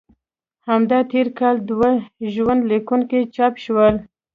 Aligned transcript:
همدا 0.67 0.99
تېر 1.11 1.27
کال 1.39 1.55
دوه 1.69 1.91
ژوند 2.33 2.61
لیکونه 2.69 3.05
چاپ 3.35 3.53
شول. 3.63 3.95